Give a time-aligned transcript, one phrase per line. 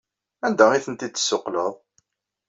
[0.45, 1.73] Anda ay tent-id-tessuqqleḍ?